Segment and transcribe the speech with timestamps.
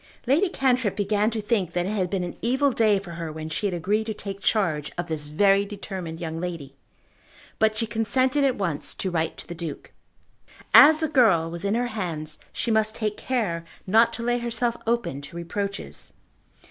[0.25, 3.49] Lady Cantrip began to think that it had been an evil day for her when
[3.49, 6.73] she had agreed to take charge of this very determined young lady;
[7.59, 9.91] but she consented at once to write to the Duke.
[10.73, 14.75] As the girl was in her hands she must take care not to lay herself
[14.87, 16.13] open to reproaches.